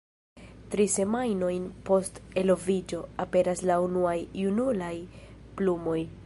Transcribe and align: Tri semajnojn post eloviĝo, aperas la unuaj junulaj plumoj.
Tri 0.75 0.85
semajnojn 0.93 1.67
post 1.89 2.17
eloviĝo, 2.43 3.03
aperas 3.27 3.63
la 3.73 3.77
unuaj 3.91 4.19
junulaj 4.43 4.93
plumoj. 5.61 6.01